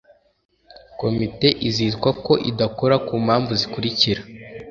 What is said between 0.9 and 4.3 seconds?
komite izitwa ko idakora ku mpamvu zikurikira